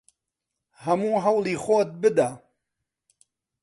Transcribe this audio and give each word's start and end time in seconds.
هەموو 0.85 1.15
هەوڵی 1.25 1.55
خۆت 1.63 1.89
بدە! 2.01 2.29